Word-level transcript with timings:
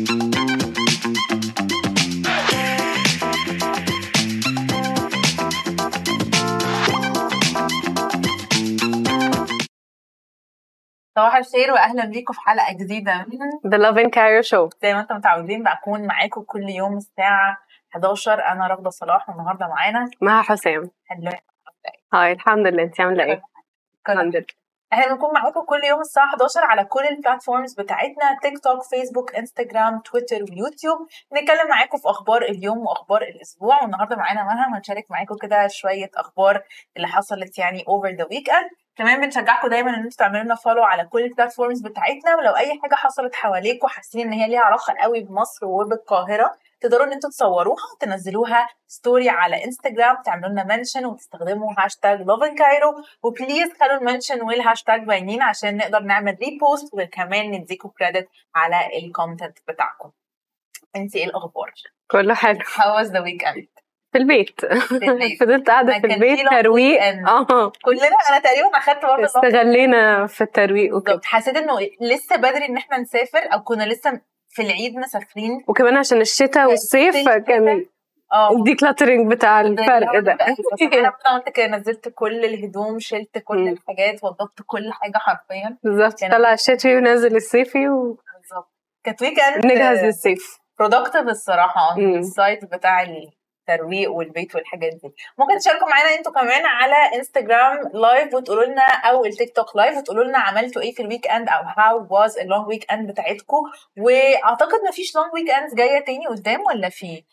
صباح 0.00 0.16
الخير 11.36 11.72
واهلا 11.72 12.04
بيكم 12.04 12.32
في 12.32 12.40
حلقة 12.40 12.72
جديدة 12.72 13.26
من 13.28 13.70
The 13.72 13.76
Love 13.82 13.96
in 13.96 14.08
Cairo 14.10 14.42
Show. 14.50 14.68
زي 14.82 14.94
ما 14.94 15.00
أنتم 15.00 15.16
متعودين 15.16 15.62
بكون 15.62 16.06
معاكم 16.06 16.42
كل 16.42 16.68
يوم 16.68 16.96
الساعة 16.96 17.58
11 17.94 18.44
أنا 18.46 18.66
رغده 18.66 18.90
صلاح 18.90 19.28
والنهاردة 19.28 19.66
معانا. 19.68 20.10
مها 20.20 20.42
حسام. 20.42 20.90
حلو 21.06 21.30
هاي 22.14 22.32
الحمد 22.32 22.66
لله. 22.66 22.82
انت 22.82 23.00
عاملة 23.00 23.24
إيه؟ 23.24 23.42
الحمد 24.08 24.36
لله. 24.36 24.46
إحنا 24.92 25.06
بنكون 25.14 25.34
معاكم 25.34 25.60
كل 25.60 25.84
يوم 25.84 26.00
الساعة 26.00 26.26
11 26.26 26.60
على 26.64 26.84
كل 26.84 27.00
البلاتفورمز 27.06 27.74
بتاعتنا 27.74 28.38
تيك 28.42 28.58
توك 28.58 28.82
فيسبوك 28.82 29.34
انستجرام 29.34 30.00
تويتر 30.00 30.36
ويوتيوب 30.36 30.98
نتكلم 31.32 31.68
معاكم 31.68 31.98
في 31.98 32.08
أخبار 32.08 32.42
اليوم 32.42 32.78
وأخبار 32.78 33.22
الأسبوع. 33.22 33.82
والنهاردة 33.82 34.16
معانا 34.16 34.44
مها 34.44 34.78
هنشارك 34.78 35.04
معاكم 35.10 35.36
كده 35.42 35.68
شوية 35.68 36.10
أخبار 36.16 36.62
اللي 36.96 37.08
حصلت 37.08 37.58
يعني 37.58 37.84
over 37.88 38.08
the 38.08 38.26
weekend 38.30 38.70
كمان 38.96 39.20
بنشجعكم 39.20 39.68
دايما 39.68 39.90
إن 39.90 39.94
أنتوا 39.94 40.16
تعملوا 40.18 40.42
لنا 40.44 40.54
follow 40.54 40.82
على 40.84 41.04
كل 41.04 41.22
ال 41.24 41.30
platforms 41.30 41.80
بتاعتنا. 41.82 42.36
ولو 42.36 42.56
أي 42.56 42.80
حاجة 42.82 42.94
حصلت 42.94 43.34
حواليكم 43.34 43.88
حاسين 43.88 44.26
إن 44.26 44.32
هي 44.32 44.48
ليها 44.48 44.60
علاقة 44.60 44.94
قوي 45.00 45.20
بمصر 45.20 45.66
وبالقاهرة 45.66 46.54
تقدروا 46.80 47.06
إن 47.06 47.12
أنتوا 47.12 47.30
تصوروها 47.30 47.84
وتنزلوها 47.94 48.68
story 48.86 49.28
على 49.28 49.64
انستجرام 49.64 50.16
تعملوا 50.24 50.48
لنا 50.48 50.64
mention 50.64 51.06
وتستخدموا 51.06 51.72
هاشتاج 51.78 52.20
لوفن 52.20 52.54
كايرو 52.54 52.94
و 53.22 53.29
please 53.29 53.72
خلوا 53.80 53.98
ال 53.98 54.03
mention 54.03 54.42
وال 54.42 54.56
hashtag 54.56 55.04
باينين 55.04 55.42
عشان 55.42 55.76
نقدر 55.76 56.00
نعمل 56.00 56.36
repost 56.42 56.94
وكمان 56.94 57.50
نديكم 57.50 57.88
credit 57.88 58.28
على 58.54 58.98
ال 58.98 59.05
content 59.05 59.58
بتاعكم. 59.68 60.10
انت 60.96 61.16
إيه 61.16 61.24
الأخبار؟ 61.24 61.72
كله 62.10 62.34
حلو. 62.34 62.58
How 62.58 63.02
was 63.02 63.08
the 63.08 63.20
weekend؟ 63.20 63.66
في 64.12 64.18
البيت. 64.18 64.60
فضلت 65.40 65.70
قاعدة 65.70 66.00
في 66.00 66.06
البيت 66.06 66.48
ترويق. 66.50 67.02
آه. 67.02 67.72
كلنا 67.84 68.16
أنا 68.30 68.38
تقريبا 68.38 68.78
أخدت 68.78 69.06
برضه 69.06 69.24
استغلينا 69.24 70.26
في 70.26 70.40
الترويق 70.40 70.96
وكده. 70.96 71.20
حسيت 71.24 71.56
إنه 71.56 71.78
لسه 72.00 72.36
بدري 72.36 72.66
إن 72.68 72.76
إحنا 72.76 72.98
نسافر 72.98 73.52
أو 73.52 73.62
كنا 73.62 73.84
لسه 73.84 74.20
في 74.50 74.62
العيد 74.62 74.96
مسافرين 74.96 75.64
وكمان 75.68 75.96
عشان 75.96 76.20
الشتاء 76.20 76.68
والصيف 76.68 77.16
الشتاء. 77.16 77.38
كان 77.38 77.86
آه. 78.32 78.52
ال 78.52 78.58
decluttering 78.58 79.30
بتاع 79.32 79.60
الفرق 79.60 80.18
ده. 80.18 80.32
أنا 81.26 81.38
كده 81.54 81.66
نزلت 81.66 82.08
كل 82.08 82.44
الهدوم 82.44 82.98
شلت 82.98 83.38
كل. 83.38 83.68
الحاجات 83.68 84.24
وضبط 84.24 84.62
كل 84.66 84.92
حاجة 84.92 85.16
حرفيا. 85.18 85.76
بالظبط. 85.82 86.20
كان- 86.20 86.30
طلع 86.30 86.52
الشتوي 86.52 86.96
ونزل 86.96 87.36
الصيفي 87.36 87.86
بالظبط. 87.88 88.72
كانت 89.04 89.22
weekend 89.22 89.64
ونجهز 89.64 90.04
للصيف. 90.04 90.58
productive 90.78 91.22
الصراحة. 91.28 91.96
ال 91.98 92.11
side 92.11 92.64
بتاع 92.64 93.02
الترويق 93.74 94.10
والبيت 94.12 94.54
والحاجات 94.54 94.92
دي. 94.92 95.14
ممكن 95.38 95.58
تشاركوا 95.58 95.88
معانا 95.88 96.14
أنتوا 96.18 96.32
كمان 96.32 96.66
على 96.66 97.16
انستجرام 97.16 97.90
live 97.94 98.34
وتقولوا 98.34 98.64
لنا 98.64 98.82
أو 98.82 99.24
التيك 99.24 99.56
توك 99.56 99.76
live 99.76 99.96
وتقولوا 99.98 100.24
لنا 100.24 100.38
عملتوا 100.38 100.82
إيه 100.82 100.94
في 100.94 101.02
ال 101.02 101.28
weekend 101.28 101.48
أو 101.48 101.62
how 101.78 102.06
was 102.10 102.38
ال 102.38 102.68
long 102.68 102.92
weekend 102.92 103.10
بتاعتكم 103.10 103.62
وأعتقد 103.98 104.78
مفيش 104.88 105.16
long 105.16 105.32
weekends 105.34 105.74
جاية 105.74 106.04
تاني 106.04 106.26
قدام 106.26 106.60
ولا 106.66 106.88
في؟ 106.88 107.24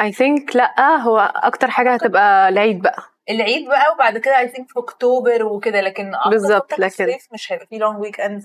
I 0.00 0.12
think 0.12 0.56
لأ 0.56 0.96
هو 0.96 1.32
أكتر 1.36 1.70
حاجة 1.70 1.94
هتبقى 1.94 2.48
العيد 2.48 2.82
بقى. 2.82 3.02
العيد 3.30 3.68
بقى 3.68 3.92
وبعد 3.92 4.18
كده 4.18 4.38
I 4.38 4.48
think 4.48 4.68
في 4.70 4.78
اكتوبر 4.78 5.44
وكده 5.44 5.80
لكن 5.80 6.12
بالظبط، 6.30 6.72
لكن- 6.72 6.84
الصيف 6.84 7.28
مش 7.32 7.52
هيبقى 7.52 7.66
في 7.66 7.78
long 7.78 8.00
weekend 8.00 8.44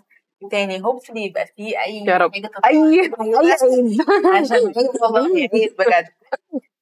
تاني. 0.52 0.84
hopefully 0.84 1.26
يبقى 1.26 1.46
في 1.46 1.80
أي 1.86 2.04
يا 2.08 2.18
رب. 2.18 2.32
حاجة 2.34 2.50
أي 2.66 3.02
أي 3.22 3.52
عشان 4.42 4.74
والله 5.02 5.48
بجد. 5.80 6.08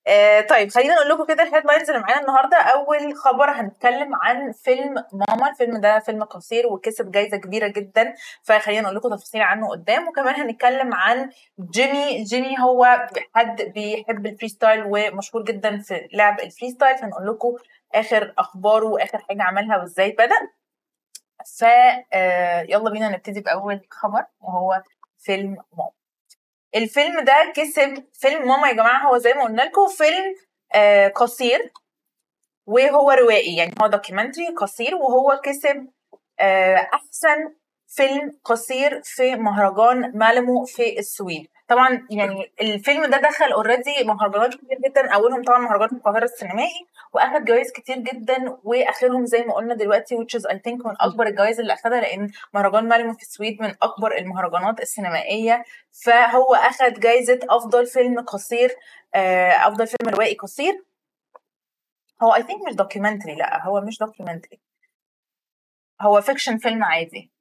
آه 0.08 0.42
طيب 0.42 0.70
خلينا 0.72 0.94
نقول 0.96 1.10
لكم 1.10 1.26
كده 1.26 1.44
ال 1.44 1.48
headlines 1.48 1.90
اللي 1.90 2.02
معانا 2.02 2.22
النهارده. 2.22 2.58
أول 2.58 3.16
خبر 3.16 3.50
هنتكلم 3.52 4.16
عن 4.16 4.52
فيلم 4.52 4.96
ماما. 5.14 5.50
الفيلم 5.50 5.78
ده 5.82 6.00
فيلم 6.00 6.24
قصير 6.24 6.68
وكسب 6.68 7.12
جايزة 7.12 7.38
كبيرة 7.38 7.68
جدا 7.68 8.14
فخلينا 8.44 8.82
نقول 8.82 8.96
لكم 8.96 9.10
تفاصيل 9.16 9.42
عنه 9.42 9.70
قدام. 9.70 10.08
وكمان 10.08 10.36
هنتكلم 10.36 10.94
عن 10.94 11.30
جيمي. 11.74 12.24
جيمي 12.24 12.56
هو 12.60 13.08
حد 13.36 13.62
بيحب 13.62 14.26
ال 14.26 14.31
freestyle 14.31 14.84
ومشهور 14.88 15.44
جدا 15.44 15.78
في 15.82 16.08
لعب 16.14 16.40
ال 16.40 16.45
freestyle. 16.45 16.98
فنقول 16.98 17.28
لكم 17.28 17.56
آخر 17.96 18.34
أخباره 18.38 18.86
وآخر 18.88 19.18
حاجة 19.18 19.44
عملها 19.44 19.78
وإزاي 19.78 20.12
بدأ. 20.12 20.50
ف 21.60 21.64
آه، 22.14 22.62
يلا 22.62 22.90
بينا 22.90 23.10
نبتدي 23.10 23.42
بأول 23.42 23.82
خبر 23.92 24.26
وهو 24.42 24.82
فيلم 25.20 25.50
ماما. 25.78 26.03
الفيلم 26.76 27.20
ده 27.24 27.54
كسب 27.56 28.04
فيلم 28.14 28.48
ماما 28.48 28.68
يا 28.68 28.74
جماعة 28.74 29.08
هو 29.10 29.18
زي 29.18 29.34
ما 29.34 29.44
قلنا 29.44 29.62
لكم 29.62 29.88
فيلم 29.88 30.36
آه 30.76 31.08
قصير 31.08 31.72
وهو 32.68 33.12
روائي 33.12 33.56
يعني 33.58 33.74
هو 33.82 33.88
documentary 33.88 34.48
قصير 34.58 34.96
وهو 34.96 35.42
كسب 35.44 35.88
آه 36.40 36.76
أحسن 36.94 37.54
فيلم 37.88 38.40
قصير 38.44 39.02
في 39.04 39.36
مهرجان 39.36 40.12
مالمو 40.18 40.66
في 40.66 41.00
السويد. 41.00 41.48
طبعا 41.68 42.08
يعني 42.12 42.54
الفيلم 42.62 43.06
ده 43.06 43.18
دخل 43.18 43.52
already 43.52 44.04
مهرجانات 44.06 44.50
كتير 44.56 44.78
جدا 44.90 45.14
أولهم 45.14 45.44
طبعا 45.44 45.58
مهرجان 45.60 45.98
القاهرة 45.98 46.24
السينمائي 46.24 46.88
وأخد 47.14 47.46
جوائز 47.46 47.72
كتير 47.72 47.98
جدا 47.98 48.58
وآخرهم 48.64 49.26
زي 49.26 49.44
ما 49.44 49.54
قلنا 49.54 49.76
دلوقتي 49.76 50.18
which 50.18 50.40
is 50.40 50.44
I 50.44 50.54
think 50.56 50.86
من 50.86 50.96
أكبر 51.00 51.28
الجوائز 51.28 51.60
اللي 51.60 51.74
أخدها 51.74 52.02
لأن 52.02 52.32
مهرجان 52.54 52.88
مالمو 52.88 53.14
في 53.14 53.22
السويد 53.22 53.62
من 53.62 53.76
أكبر 53.82 54.18
المهرجانات 54.18 54.82
السينمائية. 54.82 55.64
فهو 56.06 56.56
أخد 56.56 57.00
جايزة 57.00 57.40
أفضل 57.50 57.86
فيلم 57.86 58.20
قصير 58.20 58.76
آه، 59.16 59.50
أفضل 59.50 59.88
فيلم 59.88 60.10
روائي 60.10 60.36
قصير. 60.36 60.84
هو 62.24 62.36
I 62.36 62.44
think 62.44 62.68
مش 62.68 62.76
documentary 62.76 63.36
لأ 63.36 63.66
هو 63.66 63.82
مش 63.82 63.98
documentary 64.00 64.60
هو 66.02 66.22
fiction 66.22 66.58
فيلم 66.58 66.84
عادي. 66.84 67.32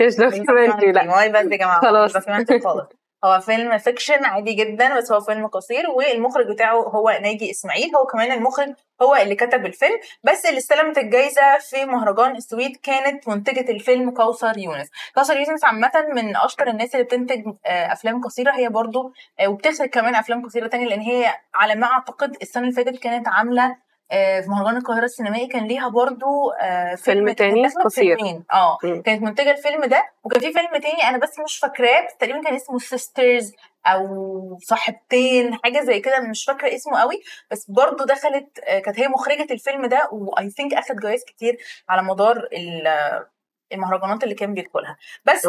مش 0.00 0.16
documentary 0.16 0.92
لأ. 0.92 1.04
my 1.04 1.32
bad 1.32 1.52
يا 1.52 1.56
جماعة؟ 1.56 1.80
خلاص. 1.80 2.16
documentary 2.16 2.64
خالص. 2.64 2.99
هو 3.24 3.40
فيلم 3.40 3.78
fiction 3.78 4.24
عادي 4.24 4.52
جدا 4.52 4.96
بس 4.98 5.12
هو 5.12 5.20
فيلم 5.20 5.46
قصير 5.46 5.90
والمخرج 5.90 6.46
بتاعه 6.46 6.74
هو 6.76 7.18
ناجي 7.22 7.50
إسماعيل. 7.50 7.96
هو 7.96 8.06
كمان 8.06 8.32
المخرج 8.32 8.74
هو 9.02 9.16
اللي 9.16 9.34
كتب 9.34 9.66
الفيلم 9.66 9.98
بس 10.24 10.46
اللي 10.46 10.58
استلمت 10.58 10.98
الجائزه 10.98 11.58
في 11.58 11.84
مهرجان 11.84 12.36
السويد 12.36 12.76
كانت 12.76 13.28
منتجة 13.28 13.70
الفيلم 13.70 14.10
كوثر 14.10 14.58
يونس. 14.58 14.88
كوثر 15.14 15.36
يونس 15.36 15.64
عامة 15.64 15.92
من 16.14 16.36
أشطر 16.36 16.68
الناس 16.68 16.94
اللي 16.94 17.04
بتنتج 17.04 17.46
آه، 17.66 17.92
أفلام 17.92 18.20
قصيرة. 18.24 18.52
هي 18.52 18.68
برضو 18.68 19.12
آه، 19.40 19.48
وبتخرج 19.48 19.88
كمان 19.88 20.14
أفلام 20.14 20.46
قصيرة 20.46 20.66
تانية 20.66 20.86
لأن 20.86 21.00
هي 21.00 21.34
على 21.54 21.74
ما 21.74 21.86
أعتقد 21.86 22.36
السنة 22.42 22.62
اللي 22.62 22.74
فاتت 22.74 22.98
كانت 22.98 23.28
عاملة 23.28 23.76
في 24.10 24.44
مهرجان 24.48 24.76
القاهرة 24.76 25.04
السينمائي 25.04 25.46
كان 25.46 25.64
ليها 25.66 25.88
برضو 25.88 26.50
آه، 26.50 26.94
فيلم 26.94 27.24
تاني 27.32 27.62
قصير. 27.84 28.16
آه. 28.52 28.78
كانت 29.02 29.22
منتجة 29.22 29.50
الفيلم 29.50 29.84
ده 29.84 30.04
وكان 30.24 30.40
في 30.40 30.52
فيلم 30.52 30.70
تاني 30.82 31.08
أنا 31.08 31.18
بس 31.18 31.38
مش 31.38 31.58
فاكراه 31.58 32.08
تقريبا 32.18 32.42
كان 32.42 32.54
اسمه 32.54 32.78
Sisters 32.78 33.52
أو 33.86 34.58
صاحبتين 34.62 35.54
حاجة 35.64 35.80
زي 35.80 36.00
كده 36.00 36.20
مش 36.20 36.44
فاكرة 36.44 36.74
اسمه 36.74 37.00
قوي 37.00 37.20
بس 37.50 37.70
برضو 37.70 38.04
دخلت 38.04 38.58
آه، 38.64 38.78
كانت 38.78 39.00
هي 39.00 39.08
مخرجة 39.08 39.46
الفيلم 39.52 39.86
ده 39.86 40.08
واي 40.12 40.50
ثينك 40.50 40.74
اخد 40.74 40.96
جوائز 40.96 41.24
كتير 41.24 41.56
على 41.88 42.02
مدار 42.02 42.36
ال- 42.52 43.24
المهرجانات 43.72 44.24
اللي 44.24 44.34
كان 44.34 44.54
بيدخلها 44.54 44.96
بس. 45.24 45.46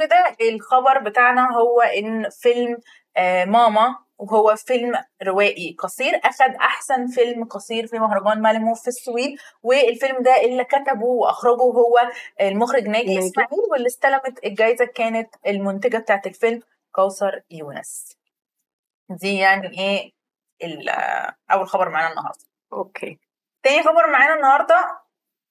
كده 0.00 0.36
الخبر 0.48 0.98
بتاعنا 0.98 1.52
هو 1.56 1.80
إن 1.80 2.28
فيلم 2.30 2.76
آه، 3.16 3.44
ماما 3.44 3.96
وهو 4.18 4.56
فيلم 4.56 4.92
روائي 5.22 5.76
قصير. 5.78 6.20
اخد 6.24 6.54
أحسن 6.54 7.06
فيلم 7.06 7.44
قصير 7.44 7.86
في 7.86 7.98
مهرجان 7.98 8.42
مالمو 8.42 8.74
في 8.74 8.88
السويد 8.88 9.38
والفيلم 9.62 10.22
ده 10.22 10.40
اللي 10.44 10.64
كتبه 10.64 11.04
وأخرجه 11.06 11.62
هو 11.62 12.10
المخرج 12.40 12.88
ناجي. 12.88 13.18
إسماعيل 13.18 13.60
واللي 13.70 13.86
استلمت 13.86 14.44
الجائزه 14.44 14.84
كانت 14.84 15.34
المنتجة 15.46 15.98
بتاعت 15.98 16.26
الفيلم 16.26 16.60
كوثر 16.92 17.42
يونس. 17.50 18.16
دي 19.10 19.36
يعني 19.38 19.78
إيه 19.78 20.12
ال- 20.64 20.88
أول 21.52 21.68
خبر 21.68 21.88
معانا 21.88 22.10
النهارده. 22.10 22.44
Okay. 22.72 23.18
تاني 23.62 23.82
خبر 23.82 24.10
معانا 24.12 24.34
النهارده 24.34 24.98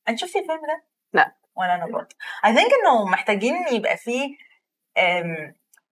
هنشوف 0.07 0.31
في 0.31 0.39
الفيلم 0.39 0.61
ده؟ 0.67 0.83
لا. 1.13 1.35
ولا 1.55 1.75
أنا 1.75 1.85
برضه 1.85 2.15
I 2.45 2.49
think 2.49 2.71
إنه 2.83 3.05
محتاجين 3.05 3.55
يبقى 3.71 3.97
فيه 3.97 4.37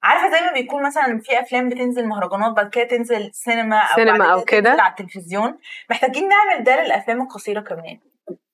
عارفة 0.06 0.30
زي 0.38 0.46
ما 0.46 0.52
بيكون 0.54 0.84
مثلا 0.84 1.20
في 1.24 1.40
أفلام 1.40 1.70
بتنزل 1.70 2.08
مهرجانات 2.08 2.52
بعد 2.56 2.70
كده 2.70 2.84
تنزل 2.84 3.30
سينما 3.34 3.78
أو 3.78 3.96
سينما 3.96 4.34
أو 4.34 4.42
كده. 4.44 4.70
على 4.72 4.92
التلفزيون. 4.92 5.58
محتاجين 5.90 6.30
نعمل 6.30 6.64
ده 6.64 6.84
للأفلام 6.84 7.22
القصيرة 7.22 7.60
كمان. 7.62 8.00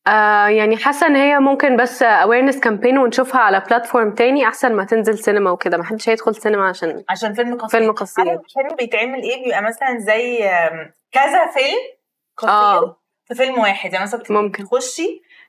آه 0.08 0.48
يعني 0.48 0.78
حاسة 0.78 1.08
إن 1.08 1.16
هي 1.16 1.40
ممكن 1.40 1.78
بس 1.78 2.04
awareness 2.04 2.56
campaign 2.56 2.98
ونشوفها 2.98 3.42
على 3.42 3.60
platform 3.60 4.12
تاني 4.16 4.48
أحسن 4.48 4.74
ما 4.76 4.84
تنزل 4.86 5.18
سينما 5.20 5.52
وكده. 5.52 5.78
ما 5.78 5.84
حدش 5.84 6.10
هيدخل 6.10 6.36
سينما 6.36 6.68
عشان 6.70 7.04
عشان 7.10 7.34
فيلم 7.34 7.58
قصير. 7.58 7.80
فيلم 7.80 7.92
قصير. 7.94 8.30
عارف 8.30 8.42
الفيلم 8.42 8.76
بيتعمل 8.76 9.22
إيه؟ 9.24 9.44
بيبقى 9.44 9.62
مثلا 9.62 9.98
زي 10.00 10.38
كذا 11.12 11.46
فيلم 11.54 11.78
قصير 12.38 12.52
آه. 12.52 12.98
في 13.26 13.36
فيلم 13.36 13.60
واحد. 13.60 13.94
يعني 13.94 14.04
مثلا 14.06 14.24
ممكن. 14.30 14.66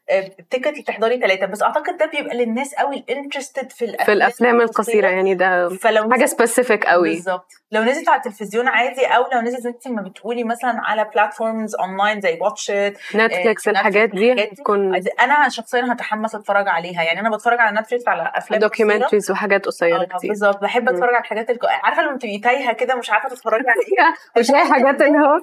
تخشي 0.08 0.30
ticket 0.50 0.86
تحضري 0.86 1.20
ثلاثة 1.20 1.46
بس 1.46 1.62
أعتقد 1.62 1.96
ده 1.96 2.06
بيبقى 2.06 2.36
للناس 2.36 2.74
قوي 2.74 2.96
ال 2.96 3.03
interested 3.03 3.70
في 3.70 3.84
الافلام 3.84 4.06
في 4.06 4.12
الأفلام 4.12 4.60
القصيرة 4.60 5.08
يعني 5.08 5.34
ده 5.34 5.68
فلو 5.68 6.10
حاجة 6.10 6.26
specific 6.26 6.84
قوي 6.86 7.10
بالظبط 7.10 7.52
لو 7.72 7.82
نزلت 7.82 8.08
على 8.08 8.18
التلفزيون 8.18 8.68
عادي 8.68 9.06
أو 9.06 9.24
لو 9.32 9.40
نزلت 9.40 9.66
انت 9.66 9.88
ما 9.88 10.02
بتقولي 10.02 10.44
مثلا 10.44 10.80
على 10.84 11.04
platforms 11.14 11.74
online 11.74 12.20
زي 12.20 12.38
واتش 12.40 12.70
نتفليكس 13.14 13.68
آه، 13.68 13.72
الحاجات 13.72 14.08
دي. 14.08 14.34
تكون 14.46 14.94
أنا 15.20 15.48
شخصيا 15.48 15.92
هتحمس 15.92 16.34
أتفرج 16.34 16.68
عليها 16.68 17.02
يعني 17.02 17.20
أنا 17.20 17.36
بتفرج 17.36 17.60
على 17.60 17.80
نتفليكس 17.80 18.08
على 18.08 18.32
أفلام. 18.34 18.60
documentaries 18.60 19.30
وحاجات 19.30 19.66
قصيرة 19.66 20.00
آه، 20.02 20.04
كتير 20.04 20.30
بالظبط 20.30 20.62
بحب. 20.62 20.88
أتفرج 20.88 21.14
على 21.14 21.20
الحاجات 21.20 21.50
الك... 21.50 21.64
عارفة 21.64 22.02
لما 22.02 22.18
تبقي 22.18 22.38
تايهة 22.38 22.72
كده 22.72 22.94
مش 22.94 23.10
عارفة 23.10 23.28
تتفرجي 23.28 23.68
على 23.68 23.80
إيه 23.98 24.14
مش 24.40 24.50
لاقي 24.50 24.72
حاجات 24.72 25.02
اللي 25.02 25.18
هو. 25.18 25.40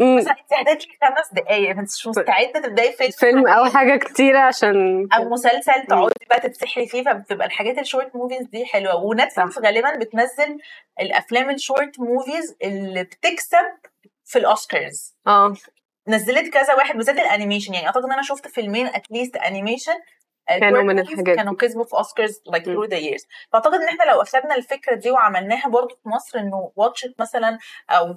مثلا 0.00 0.32
انت 0.32 0.68
هتدي 0.68 0.88
خمس 1.02 1.32
دقايق. 1.32 1.70
انت 1.70 1.80
مش 1.96 2.06
مستعدة 2.06 2.60
تبدأي 2.60 2.92
فيلم 2.92 3.10
فيلم 3.10 3.46
أو 3.48 3.64
حاجة 3.64 3.96
كتيرة 3.96 4.38
عشان 4.38 5.08
أو 5.12 5.28
مسلسل 5.28 5.86
تقعدي 5.88 6.14
بقى 6.30 6.40
تتسحلي 6.40 6.86
فيه 6.86 7.02
فبتبقى 7.02 7.46
الحاجات 7.46 7.78
ال 7.78 7.84
short 7.84 8.16
movies 8.16 8.46
دي 8.46 8.66
حلوة. 8.66 8.96
ونتفلكس 9.04 9.58
غالبا 9.58 9.96
بتنزل 9.96 10.58
الأفلام 11.00 11.50
ال 11.50 11.58
short 11.58 12.00
movies 12.00 12.56
اللي 12.64 13.04
بتكسب 13.04 13.66
في 14.24 14.38
الأوسكارز. 14.38 15.14
آه. 15.26 15.54
نزلت 16.08 16.52
كذا 16.52 16.74
واحد 16.74 16.96
بالذات 16.96 17.18
ال 17.18 17.23
animation. 17.23 17.74
يعني 17.74 17.86
أعتقد 17.86 18.04
إن 18.04 18.12
أنا 18.12 18.22
شفت 18.22 18.48
فيلمين 18.48 18.86
at 18.86 19.00
least 19.00 19.36
animation 19.36 19.94
كانوا 20.48 20.82
من 20.82 20.98
الحاجات 20.98 21.36
كانوا 21.36 21.54
كسبوا 21.54 21.84
في 21.84 21.94
اوسكارز 21.96 22.40
like. 22.46 22.64
Through 22.64 22.84
the 22.84 22.96
years 22.96 23.26
فأعتقد 23.52 23.74
إن 23.74 23.88
إحنا 23.88 24.10
لو 24.12 24.22
أخدنا 24.22 24.54
الفكرة 24.54 24.94
دي 24.94 25.10
وعملناها 25.10 25.68
برضو 25.68 25.94
في 26.02 26.08
مصر 26.08 26.38
إنه 26.38 26.72
واتشت 26.76 27.14
مثلا 27.20 27.58
أو 27.90 28.12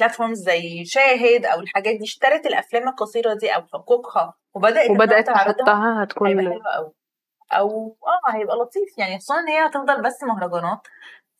بلاتفورمز 0.00 0.38
زي 0.38 0.84
شاهد 0.84 1.44
أو 1.46 1.60
الحاجات 1.60 1.94
دي 1.96 2.04
اشترت 2.04 2.46
الأفلام 2.46 2.88
القصيرة 2.88 3.34
دي 3.34 3.50
أو 3.50 3.62
حقوقها 3.72 4.34
وبدأت 4.54 4.90
وبدأت 4.90 5.26
تحطها 5.26 6.02
هتكون 6.02 6.48
قوي 6.48 6.92
أو 7.52 7.96
آه 8.06 8.36
هيبقى 8.36 8.56
لطيف 8.56 8.98
يعني 8.98 9.18
خصوصا 9.18 9.40
إن 9.40 9.48
هي 9.48 9.66
هتفضل 9.66 10.02
بس 10.02 10.22
مهرجانات. 10.22 10.78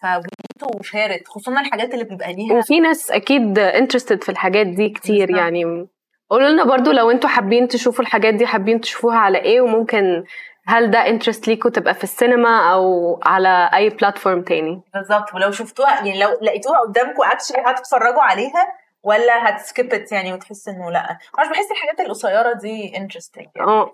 فبيتو 0.03 0.79
وشارت 0.79 1.29
خصوصا 1.29 1.61
الحاجات 1.61 1.95
اللي 1.95 2.05
بيبقى 2.05 2.33
ليها 2.33 2.59
وفي 2.59 2.81
ناس 2.81 3.11
أكيد 3.11 3.59
انترستد 3.59 4.23
في 4.25 4.29
الحاجات 4.29 4.67
دي 4.67 4.89
كتير. 4.89 5.37
يعني. 5.37 5.89
قولوا 6.31 6.49
لنا 6.49 6.65
برضو 6.65 6.93
لو 6.93 7.11
أنتوا 7.11 7.31
حابين 7.31 7.69
تشوفوا 7.69 8.05
الحاجات 8.05 8.35
دي 8.35 8.47
حابين 8.47 8.81
تشوفوها 8.81 9.19
على 9.19 9.39
إيه 9.39 9.61
وممكن 9.61 10.25
هل 10.67 10.91
ده 10.91 10.99
interest 11.07 11.49
ليكوا 11.49 11.71
تبقى 11.71 11.95
في 11.95 12.05
السينما 12.05 12.73
أو 12.73 13.19
على 13.25 13.71
أي 13.75 13.89
platform 13.89 14.43
تاني؟ 14.43 14.83
بالظبط. 14.95 15.35
ولو 15.35 15.51
شفتوها 15.51 15.95
يعني 15.95 16.21
لو 16.21 16.29
لقيتوها 16.43 16.79
قدامكم 16.81 17.23
actually 17.23 17.59
هتتفرجوا 17.67 18.23
عليها 18.23 18.73
ولا 19.03 19.49
هت 19.51 19.66
skip 19.66 19.97
it 19.97 20.13
يعني 20.13 20.33
وتحس 20.33 20.69
إنه 20.69 20.91
لأ؟ 20.91 21.19
مش 21.41 21.49
بحس 21.49 21.71
الحاجات 21.71 22.01
القصيرة 22.01 22.53
دي 22.53 22.97
interesting 22.97 23.47
يعني. 23.57 23.69
آه. 23.71 23.93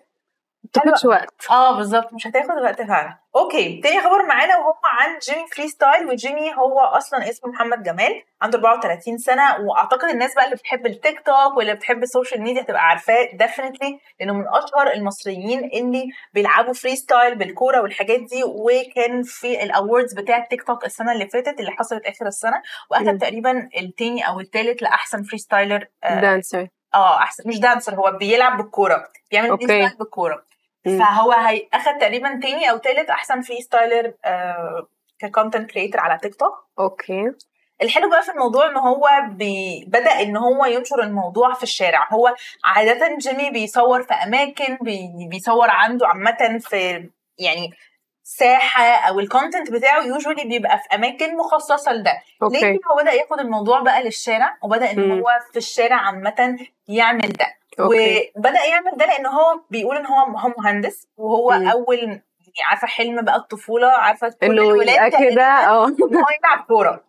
متاخدش 0.65 1.05
وقت. 1.05 1.35
آه 1.51 1.77
بالظبط. 1.77 2.13
مش 2.13 2.27
هتاخد 2.27 2.51
وقت 2.63 2.83
فعلا. 2.83 3.19
okay. 3.37 3.81
تاني 3.81 4.01
خبر 4.01 4.27
معانا 4.27 4.57
وهو 4.59 4.75
عن 4.85 5.19
جيمي 5.19 5.47
Freestyle 5.57 6.07
وجيمي 6.07 6.55
هو 6.55 6.81
أصلا 6.81 7.31
اسمه 7.31 7.51
محمد 7.51 7.83
جمال 7.83 8.23
عنده 8.43 8.59
34 8.59 9.19
سنة 9.19 9.43
وأعتقد 9.61 10.09
الناس 10.09 10.35
بقى 10.35 10.45
اللي 10.45 10.57
بتحب 10.57 10.87
التيك 10.87 11.21
توك 11.21 11.57
واللي 11.57 11.75
بتحب 11.75 12.03
ال 12.03 12.09
social 12.09 12.43
media 12.43 12.63
هتبقى 12.63 12.83
عارفاه 12.83 13.29
definitely 13.35 14.01
لأنه 14.21 14.33
من 14.33 14.45
أشهر 14.49 14.93
المصريين 14.95 15.65
اللي 15.65 16.05
بيلعبوا 16.35 16.73
freestyle 16.73 17.35
بالكورة 17.39 17.81
والحاجات 17.81 18.21
دي 18.21 18.43
وكان 18.45 19.23
في 19.23 19.63
ال 19.63 19.70
awards 19.70 20.15
بتاع 20.15 20.37
التيك 20.37 20.63
توك 20.63 20.85
السنة 20.85 21.13
اللي 21.13 21.29
فاتت 21.29 21.61
اللي 21.61 21.71
حصلت 21.71 22.07
آخر 22.07 22.27
السنة. 22.27 22.63
وأخد 22.91 23.19
تقريبا 23.19 23.69
التاني 23.79 24.29
أو 24.29 24.41
التالت 24.41 24.83
لأحسن 24.83 25.23
freestyler 25.23 25.87
آه، 26.05 26.21
dancer 26.21 26.69
آه 26.95 27.19
أحسن. 27.19 27.43
مش 27.49 27.61
dancer 27.61 27.95
هو 27.95 28.11
بيلعب 28.21 28.57
بالكورة 28.57 29.05
بيعمل. 29.31 29.49
freestyle 29.49 29.97
بالكورة. 29.99 30.52
فهو 30.85 31.33
هي 31.33 31.69
أخد 31.75 31.99
تقريبا 32.01 32.41
تاني 32.43 32.71
أو 32.71 32.77
تالت 32.77 33.11
أحسن 33.11 33.41
freestyler 33.41 34.13
آه 34.25 34.87
ك 35.19 35.25
content 35.25 35.71
creator 35.71 36.01
على 36.01 36.19
تيك 36.19 36.35
توك 36.35 36.65
okay. 36.79 37.33
الحلو 37.83 38.11
بقى 38.11 38.23
في 38.23 38.31
الموضوع 38.31 38.67
إن 38.71 38.77
هو 38.77 39.09
بي... 39.29 39.85
بدأ 39.89 40.11
إن 40.23 40.37
هو 40.37 40.65
ينشر 40.67 41.03
الموضوع 41.03 41.55
في 41.55 41.63
الشارع. 41.63 42.09
هو 42.13 42.35
عاده 42.65 43.17
جيمي 43.21 43.51
بيصور 43.51 44.03
في 44.03 44.15
أماكن 44.15 44.79
بي... 44.81 45.09
بيصور 45.31 45.71
عنده 45.71 46.09
عامة 46.09 46.59
في 46.61 47.09
يعني 47.39 47.71
ساحة 48.25 48.85
أو 48.85 49.21
ال 49.21 49.27
content 49.27 49.71
بتاعه 49.73 50.01
usually 50.03 50.45
بيبقى 50.45 50.79
في 50.79 50.95
أماكن 50.95 51.37
مخصصة 51.37 51.93
لده. 51.93 52.21
لكن 52.43 52.81
هو 52.91 52.97
بدأ 53.03 53.13
ياخد 53.13 53.41
الموضوع 53.41 53.81
بقى 53.81 54.03
للشارع 54.03 54.57
وبدأ 54.63 54.91
إن. 54.91 55.11
هو 55.21 55.29
في 55.53 55.57
الشارع 55.57 55.97
عامة 55.97 56.59
يعمل 56.89 57.33
ده. 57.33 57.47
okay. 57.81 58.33
وبدأ 58.37 58.65
يعمل 58.65 58.91
ده 58.97 59.07
لأن 59.07 59.27
هو 59.27 59.61
بيقول 59.71 59.97
إن 59.97 60.07
هو 60.07 60.37
هو 60.39 60.53
مهندس 60.59 61.07
وهو 61.17 61.51
مم. 61.51 61.69
أول 61.69 61.99
يعني 61.99 62.69
عارفة 62.69 62.87
حلم 62.87 63.23
بقى 63.25 63.37
الطفولة 63.37 63.87
عارفة 63.89 64.29
كل 64.41 64.59
الولاد 64.61 65.11
كده 65.13 65.43
آه. 65.43 65.87
هو 65.87 65.89
يلعب 66.11 66.67
كورة. 66.69 67.05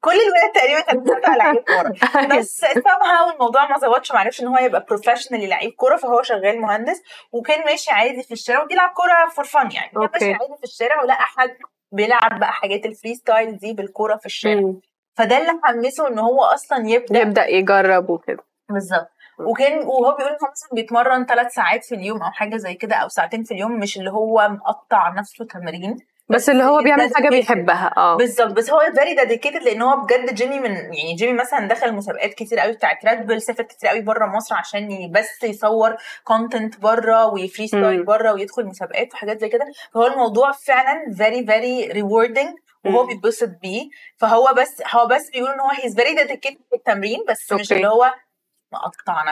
كل 0.00 0.10
الولاد 0.10 0.52
تقريبا 0.54 0.80
كانت 0.80 1.02
بتبقى 1.02 1.36
لعيب 1.38 1.56
كورة. 1.56 1.92
بس 2.38 2.64
somehow 2.64 3.32
الموضوع 3.34 3.68
ما 3.68 3.78
ظبطش 3.78 4.12
ما 4.12 4.18
عرفش 4.18 4.40
إن 4.42 4.46
هو 4.46 4.58
يبقى 4.58 4.86
professionally 4.88 5.46
لعيب 5.46 5.70
كورة 5.72 5.96
فهو 5.96 6.22
شغال 6.22 6.60
مهندس 6.60 7.02
وكان 7.32 7.64
ماشي 7.64 7.90
عادي 7.90 8.22
في 8.22 8.32
الشارع 8.32 8.62
وبيلعب 8.62 8.90
كورة 8.90 9.28
for 9.34 9.44
fun 9.44 9.70
يعني. 9.72 9.90
كان 9.92 10.02
okay. 10.02 10.12
ماشي 10.24 10.32
عادي 10.42 10.56
في 10.58 10.64
الشارع 10.64 11.02
ولقى 11.02 11.22
حد 11.24 11.56
بيلعب 11.92 12.40
بقى 12.40 12.52
حاجات 12.52 12.86
ال 12.86 13.14
freestyle 13.14 13.56
دي 13.58 13.72
بالكورة 13.72 14.16
في 14.16 14.26
الشارع. 14.26 14.72
فده 15.16 15.38
اللي 15.38 15.60
حمسه 15.64 16.08
إن 16.08 16.18
هو 16.18 16.42
أصلا 16.44 16.78
يبدأ 16.88 17.18
يبدأ 17.20 17.46
يجرب 17.46 18.10
وكده. 18.10 18.44
بالظبط. 18.68 19.08
وكان 19.38 19.78
وهو 19.78 20.16
بيقول 20.16 20.32
إن 20.32 20.38
هو 20.42 20.50
مثلا 20.50 20.68
بيتمرن 20.72 21.24
ثلاث 21.26 21.52
ساعات 21.52 21.84
في 21.84 21.94
اليوم 21.94 22.22
أو 22.22 22.30
حاجة 22.30 22.56
زي 22.56 22.74
كده 22.74 22.96
أو 22.96 23.08
ساعتين 23.08 23.44
في 23.44 23.54
اليوم 23.54 23.78
مش 23.78 23.98
اللي 23.98 24.10
هو 24.10 24.48
مقطع 24.48 25.08
نفسه 25.08 25.44
تمرين 25.44 25.96
بس 26.28 26.50
اللي 26.50 26.64
هو 26.64 26.82
بيعمل 26.82 27.10
حاجة. 27.14 27.28
بيحبها 27.28 27.94
آه 27.96 28.16
بالظبط 28.16 28.52
بس 28.52 28.70
هو 28.70 28.80
very 28.94 29.14
dedicated 29.14 29.62
لأن 29.62 29.82
هو 29.82 30.00
بجد 30.00 30.34
جيمي 30.34 30.60
من 30.60 30.70
يعني 30.70 31.14
جيمي 31.14 31.32
مثلا 31.32 31.68
دخل 31.68 31.94
مسابقات 31.94 32.34
كتير 32.34 32.58
قوي 32.58 32.72
بتاعت 32.72 33.04
ريد 33.06 33.26
بول 33.26 33.42
سافر 33.42 33.62
كتير 33.62 33.88
قوي 33.88 34.00
بره 34.00 34.26
مصر 34.26 34.54
عشان 34.54 35.10
بس 35.12 35.42
يصور 35.44 35.96
content 36.24 36.80
بره 36.80 37.26
وي 37.26 37.66
freestyle. 37.66 38.04
بره 38.04 38.32
ويدخل 38.32 38.66
مسابقات 38.66 39.14
وحاجات 39.14 39.40
زي 39.40 39.48
كده 39.48 39.64
فهو 39.94 40.06
الموضوع 40.06 40.52
فعلا 40.52 41.14
very 41.16 41.46
very 41.46 41.86
rewarding 41.86 42.54
وهو. 42.84 43.06
بيتبسط 43.06 43.48
بيه 43.62 43.88
فهو 44.16 44.54
بس 44.56 44.82
هو 44.94 45.06
بس 45.06 45.30
بيقول 45.30 45.50
إن 45.50 45.60
هو 45.60 45.70
he's 45.70 45.94
very 45.96 46.14
dedicated 46.14 46.58
في 46.70 46.76
التمرين 46.76 47.24
بس 47.28 47.52
مش 47.52 47.60
okay. 47.72 47.76
اللي 47.76 47.88
هو 47.88 48.14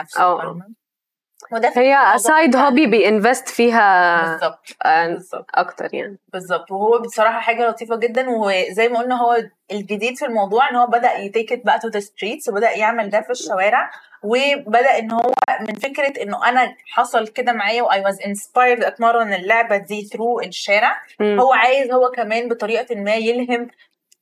نفسه 0.01 0.21
آه. 0.23 0.37
فاهمة؟ 0.41 0.67
وده 1.51 1.69
في 1.69 1.79
هي 1.79 1.93
الموضوع 1.93 2.17
side 2.17 2.49
بتاع- 2.49 2.67
hobby 2.67 2.85
ب 2.87 2.96
invest 2.96 3.49
فيها 3.49 4.21
بالظبط 4.31 4.59
بالظبط 4.85 5.45
أكتر 5.55 5.93
يعني 5.93 6.17
بالظبط 6.33 6.71
وهو 6.71 6.99
بصراحة 6.99 7.39
حاجة 7.39 7.69
لطيفة 7.69 7.95
جدا 7.95 8.29
وزي 8.29 8.87
ما 8.89 8.99
قلنا 8.99 9.21
هو 9.21 9.37
الجديد 9.71 10.17
في 10.17 10.25
الموضوع 10.25 10.69
إن 10.69 10.75
هو 10.75 10.87
بدأ 10.87 11.13
ي 11.13 11.20
take 11.20 11.47
it 11.47 11.61
بقى 11.65 11.79
to 11.79 11.87
the 11.87 11.99
streets 11.99 12.49
وبدأ 12.49 12.71
يعمل 12.71 13.09
ده 13.09 13.21
في 13.21 13.29
الشوارع 13.29 13.91
وبدأ 14.23 14.99
إن 14.99 15.11
هو 15.11 15.33
من 15.61 15.75
فكرة 15.75 16.23
إنه 16.23 16.49
أنا 16.49 16.75
حصل 16.93 17.27
كده 17.27 17.53
معايا 17.53 17.83
و 17.83 18.01
I 18.01 18.06
was 18.06 18.21
inspired 18.21 18.83
أتمرن 18.83 19.33
اللعبة 19.33 19.77
دي 19.77 20.05
through 20.05 20.39
الشارع 20.39 21.01
مم. 21.19 21.39
هو 21.39 21.53
عايز 21.53 21.91
هو 21.91 22.11
كمان 22.11 22.49
بطريقة 22.49 22.95
ما 22.95 23.15
يلهم 23.15 23.67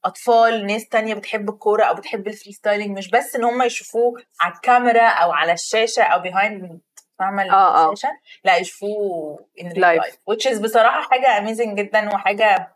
أطفال 0.06 0.68
ناس 0.68 0.88
تانية 0.88 1.14
بتحب 1.14 1.50
الكورة 1.50 1.84
أو 1.84 1.94
بتحب 1.96 2.28
ال 2.28 2.52
freestyling 2.54 2.98
مش 2.98 3.10
بس 3.10 3.36
إن 3.36 3.44
هم 3.44 3.62
يشوفوه 3.64 4.22
على 4.42 4.54
الكاميرا 4.54 5.08
أو 5.08 5.32
على 5.32 5.54
الشاشة 5.54 6.04
أو 6.04 6.20
behind 6.24 6.78
فاهمة 7.20 7.44
آه، 7.54 7.88
آه. 7.88 7.92
الشاشة؟ 7.92 8.14
لا 8.44 8.58
يشوفوه 8.58 9.46
live. 9.62 9.74
live. 9.78 10.14
Which 10.32 10.52
is 10.52 10.62
بصراحة 10.62 11.02
حاجة 11.02 11.46
amazing 11.46 11.74
جدا 11.76 12.14
وحاجة 12.16 12.74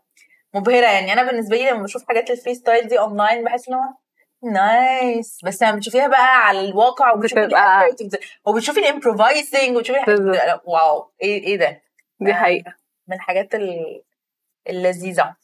مبهرة. 0.53 0.85
يعني 0.87 1.13
أنا 1.13 1.23
بالنسبة 1.23 1.57
لي 1.57 1.69
لما 1.71 1.83
بشوف 1.83 2.07
حاجات 2.07 2.31
ال 2.31 2.53
freestyle 2.55 2.87
دي 2.87 2.99
اونلاين 2.99 3.43
بحس 3.43 3.67
إن 3.69 3.73
هو 3.73 3.81
nice 4.53 5.39
بس 5.45 5.63
لما 5.63 5.75
بتشوفيها 5.75 6.07
بقى 6.07 6.47
على 6.47 6.59
الواقع 6.59 7.13
وبتشوفي 7.13 7.47
بتبقى- 7.47 7.53
ال 7.93 7.94
effort 7.94 8.01
وبت- 8.05 8.19
وبتشوفي 8.45 8.79
ال 8.79 8.87
improvising 8.87 9.75
وبتشوفي 9.77 10.59
wow 10.65 11.11
إيه 11.23 11.43
إيه 11.43 11.55
ده؟ 11.57 11.81
دي 12.19 12.31
آه. 12.31 12.35
حقيقه 12.35 12.73
من 13.07 13.15
الحاجات 13.15 13.55
ال- 13.55 14.03
اللذيذة. 14.69 15.35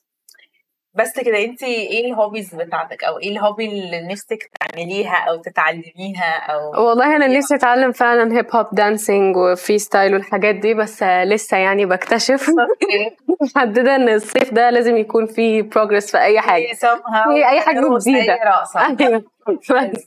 بس 0.95 1.19
كده 1.19 1.43
انت 1.43 1.63
إيه 1.63 2.05
ال 2.05 2.12
hobbies 2.12 2.55
بتاعتك 2.55 3.03
أو 3.03 3.19
إيه 3.19 3.29
ال 3.29 3.35
hobby 3.35 3.65
اللي 3.65 4.01
نفسك 4.07 4.49
تعمليها 4.59 5.15
أو 5.29 5.35
تتعلميها 5.41 6.37
أو 6.51 6.87
والله 6.87 7.15
أنا 7.15 7.27
نفسي 7.27 7.55
أتعلم 7.55 7.91
فعلا 7.91 8.37
hip 8.37 8.55
hop 8.55 8.67
dancing 8.71 9.37
و 9.37 9.77
freestyle 9.79 10.13
والحاجات 10.13 10.55
دي 10.55 10.73
بس 10.73 11.03
لسه 11.03 11.57
يعني 11.57 11.85
بكتشف. 11.85 12.49
محددة 13.41 13.95
إن 13.95 14.09
الصيف 14.09 14.53
ده 14.53 14.69
لازم 14.69 14.97
يكون 14.97 15.25
فيه 15.25 15.61
progress 15.61 16.11
في 16.11 16.17
أي 16.17 16.39
حاجة. 16.41 16.63
هي 17.31 17.49
أي 17.49 17.61
حاجة 17.61 17.79
جديدة. 18.11 18.33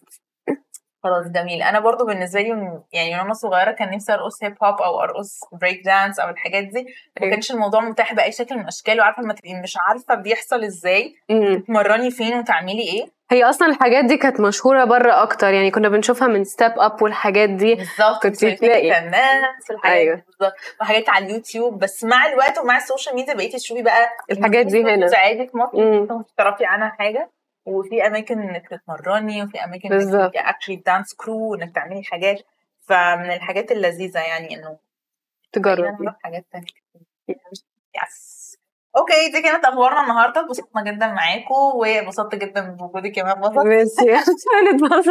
خلاص 1.07 1.27
جميل 1.27 1.63
أنا 1.63 1.81
برضو 1.81 2.07
بالنسبة 2.07 2.41
لي 2.41 2.81
يعني 2.93 3.19
وأنا 3.19 3.33
صغيرة 3.33 3.71
كان 3.73 3.91
نفسي 3.91 4.13
أرقص 4.15 4.45
hip 4.45 4.55
hop 4.65 4.81
أو 4.81 5.01
أرقص 5.03 5.41
break 5.53 5.85
dance 5.85 6.21
أو 6.21 6.29
الحاجات 6.29 6.65
دي 6.65 6.83
ما 6.83 7.23
أيوة. 7.23 7.31
كانش 7.33 7.51
الموضوع 7.51 7.81
متاح 7.81 8.15
بأي 8.15 8.33
شكل 8.33 8.55
من 8.55 8.61
الأشكال 8.63 9.01
وعارفة 9.01 9.23
لما 9.23 9.35
تبقي 9.35 9.55
مش 9.55 9.77
عارفة 9.89 10.15
بيحصل 10.15 10.65
إزاي 10.65 11.15
أمم. 11.31 11.61
تمرني 11.69 12.11
فين 12.11 12.39
وتعملي 12.39 12.83
إيه 12.83 13.17
هي 13.31 13.45
أصلا 13.45 13.69
الحاجات 13.69 14.05
دي 14.05 14.17
كانت 14.17 14.41
مشهورة 14.41 14.85
بره 14.85 15.23
أكتر 15.23 15.53
يعني 15.55 15.71
كنا 15.71 15.89
بنشوفها 15.89 16.29
من 16.29 16.45
Step 16.45 16.73
Up 16.77 17.03
والحاجات 17.03 17.49
دي 17.51 17.75
بالظبط 17.75 18.23
كنت 18.23 18.37
تلاقي. 18.45 18.99
الناس 18.99 19.71
الحاجات 19.71 19.97
أيوة. 19.97 20.15
بالظبط 20.27 20.55
وحاجات 20.81 21.09
على 21.09 21.27
اليوتيوب 21.27 21.79
بس 21.79 22.05
مع 22.05 22.27
الوقت 22.27 22.59
ومع 22.59 22.77
ال 22.77 22.82
social 22.82 23.15
media 23.15 23.35
بقيتي 23.35 23.57
تشوفي 23.57 23.83
بقى 23.83 24.09
الحاجات 24.31 24.67
دي 24.67 24.83
هنا. 24.83 25.09
في 25.09 25.51
مصر. 25.55 25.77
ممكن 26.15 26.35
تعرفي 26.37 26.65
عنها 26.65 26.89
حاجة 26.89 27.31
وفي 27.67 28.07
أماكن 28.07 28.39
إنك 28.41 28.69
تتمرني 28.69 29.43
وفي 29.43 29.65
أماكن 29.65 29.93
إنك 29.93 30.37
actually 30.37 30.77
dance 30.77 31.15
crew 31.15 31.55
انك 31.55 31.75
تعملي 31.75 32.03
حاجات. 32.05 32.43
فمن 32.87 33.31
الحاجات 33.33 33.73
اللذيذة 33.73 34.21
يعني 34.21 34.55
إنه 34.57 34.79
تجرب 35.53 35.85
نعمل 35.85 36.15
حاجات 36.23 36.47
تانية. 36.53 36.67
yes 38.05 38.37
okay 38.97 39.29
دي 39.33 39.43
كانت 39.43 39.65
أخبارنا 39.65 40.03
النهارده. 40.03 40.41
اتبسطنا 40.41 40.83
جدا 40.83 41.07
معاكم 41.07 41.55
وانبسطت 41.75 42.35
جدا 42.35 42.61
بوجودك 42.71 43.13
كمان 43.13 43.37
انبسطت 43.37 43.67
ميرسي. 43.67 44.13
عشان 44.15 44.35
اتبسط 44.75 45.09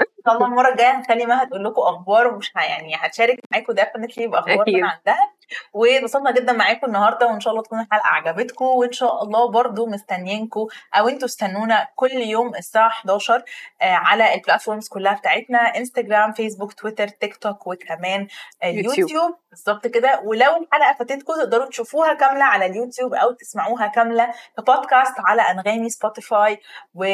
إن 0.00 0.24
شاء 0.26 0.34
الله 0.34 0.46
المرة 0.46 0.68
الجاية 0.68 0.96
هنخلي 0.98 1.26
مها 1.26 1.44
تقول 1.44 1.64
لكم 1.64 1.82
أخبار 1.82 2.26
ومش 2.26 2.52
يعني 2.54 2.94
هتشارك 2.96 3.38
معاكم 3.52 3.72
definitely 3.72 4.26
باخبار. 4.26 4.64
من 4.68 4.84
عندها. 4.84 5.32
وانبسطنا 5.72 6.30
جدا 6.30 6.52
معاكم 6.52 6.86
النهارده 6.86 7.26
وإن 7.26 7.40
شاء 7.40 7.52
الله 7.52 7.62
تكون 7.62 7.80
الحلقة 7.80 8.06
عجبتكم 8.06 8.64
وإن 8.64 8.92
شاء 8.92 9.22
الله 9.22 9.50
برضو 9.50 9.86
مستنيينكم 9.86 10.66
أو 10.94 11.08
إنتوا 11.08 11.28
استنونا 11.28 11.88
كل 11.94 12.12
يوم 12.12 12.54
الساعة 12.54 12.88
11 12.88 13.42
آه، 13.82 13.84
على 13.84 14.34
ال 14.34 14.39
platforms 14.39 14.88
كلها 14.88 15.14
بتاعتنا 15.14 15.58
انستجرام 15.58 16.32
فيسبوك 16.32 16.72
تويتر 16.72 17.08
تيك 17.08 17.36
توك 17.36 17.66
وكمان 17.66 18.20
يوتيوب. 18.64 18.94
اليوتيوب 18.94 19.34
بالظبط 19.50 19.86
كده. 19.86 20.20
ولو 20.24 20.56
الحلقة 20.56 20.96
فاتتكم 20.98 21.34
تقدروا 21.34 21.66
تشوفوها 21.68 22.14
كاملة 22.14 22.44
على 22.44 22.66
اليوتيوب 22.66 23.14
أو 23.14 23.32
تسمعوها 23.32 23.86
كاملة 23.86 24.30
في 24.56 24.62
بودكاست 24.62 25.14
على 25.18 25.42
أنغامي 25.42 25.90
سبوتيفاي 25.90 26.60
و 26.94 27.04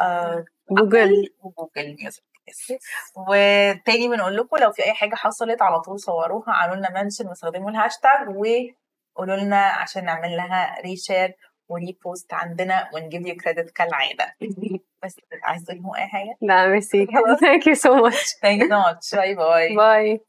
آه، 0.00 0.44
جوجل 0.70 1.28
وجوجل 1.42 1.96
ميوزك 2.00 2.29
yes. 2.50 2.72
وتاني 3.28 4.08
بنقول 4.08 4.36
لكم 4.36 4.56
لو 4.56 4.72
في 4.72 4.84
أي 4.84 4.92
حاجة 4.94 5.14
حصلت 5.14 5.62
على 5.62 5.80
طول 5.80 6.00
صوروها 6.00 6.50
عملوا 6.52 6.76
لنا 6.76 7.02
mention 7.02 7.26
واستخدموا 7.28 7.70
الهاشتاج 7.70 8.28
وقولوا 8.28 9.36
لنا 9.36 9.62
عشان 9.66 10.04
نعمل 10.04 10.36
لها 10.36 10.80
reshare 10.80 11.34
و 11.68 11.77
repost 11.77 12.34
عندنا 12.34 12.90
ون 12.94 13.05
give 13.05 13.26
you 13.26 13.34
credit 13.36 13.70
كالعادة. 13.70 14.34
بس 15.04 15.16
عايز 15.42 15.64
تقولوا 15.64 15.96
أي 15.96 16.06
حاجة؟ 16.06 16.36
لا 16.40 16.68
merci. 16.68 17.06
thank 17.40 17.66
you 17.66 17.74
so 17.74 17.94
much 17.94 18.26
thank 18.42 18.62
you 18.62 18.68
so 18.68 18.74
much 18.78 19.14
bye 19.14 19.34
bye 19.34 19.76
bye 19.76 20.20